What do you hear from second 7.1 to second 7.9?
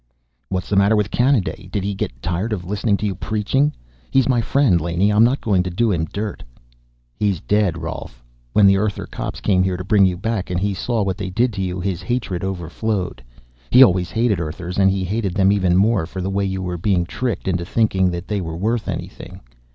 "He's dead,